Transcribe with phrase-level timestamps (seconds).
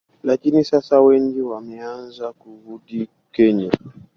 [0.23, 3.71] lakini sasa wengi wameanza kurudi Kenya